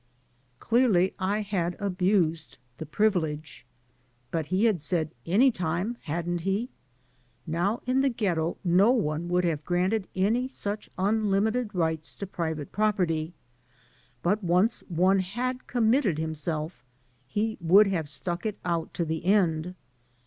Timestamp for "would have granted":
9.29-10.07